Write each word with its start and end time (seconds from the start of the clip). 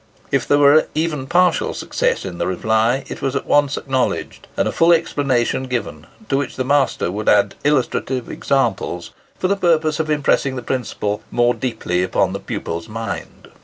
If 0.31 0.47
there 0.47 0.57
were 0.57 0.87
even 0.95 1.27
partial 1.27 1.75
success 1.75 2.25
in 2.25 2.39
the 2.39 2.47
reply, 2.47 3.03
it 3.07 3.21
was 3.21 3.35
at 3.35 3.45
once 3.45 3.77
acknowledged, 3.77 4.47
and 4.57 4.67
a 4.67 4.71
full 4.71 4.91
explanation 4.91 5.65
given, 5.65 6.07
to 6.27 6.37
which 6.37 6.55
the 6.55 6.63
master 6.63 7.11
would 7.11 7.29
add 7.29 7.53
illustrative 7.63 8.27
examples 8.27 9.11
for 9.37 9.47
the 9.47 9.55
purpose 9.55 9.99
of 9.99 10.09
impressing 10.09 10.55
the 10.55 10.63
principle 10.63 11.21
more 11.29 11.53
deeply 11.53 12.01
upon 12.01 12.33
the 12.33 12.39
pupil's 12.39 12.89
mind. 12.89 13.49